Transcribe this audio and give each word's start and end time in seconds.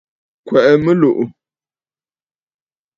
Kwɛ̀ʼɛ 0.45 0.73
mɨlùʼù. 0.83 1.25